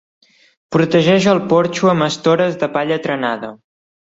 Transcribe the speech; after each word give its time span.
Protegeix 0.75 1.27
el 1.35 1.41
porxo 1.53 1.91
amb 1.93 2.07
estores 2.09 2.59
de 2.65 2.73
palla 2.79 2.99
trenada. 3.07 3.53